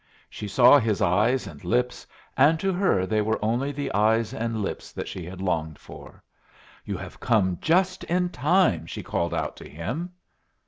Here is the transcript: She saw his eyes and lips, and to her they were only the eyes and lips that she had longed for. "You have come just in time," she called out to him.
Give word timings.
She 0.31 0.47
saw 0.47 0.79
his 0.79 0.99
eyes 0.99 1.45
and 1.45 1.63
lips, 1.63 2.07
and 2.35 2.59
to 2.59 2.73
her 2.73 3.05
they 3.05 3.21
were 3.21 3.37
only 3.45 3.71
the 3.71 3.93
eyes 3.93 4.33
and 4.33 4.63
lips 4.63 4.91
that 4.91 5.07
she 5.07 5.25
had 5.25 5.41
longed 5.43 5.77
for. 5.77 6.23
"You 6.83 6.97
have 6.97 7.19
come 7.19 7.59
just 7.61 8.03
in 8.05 8.29
time," 8.29 8.87
she 8.87 9.03
called 9.03 9.31
out 9.35 9.55
to 9.57 9.69
him. 9.69 10.11